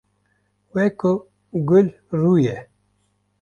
Wek 0.73 0.93
ku 0.99 1.11
gul, 1.67 1.87
rû 2.19 2.33
ye 2.43 2.55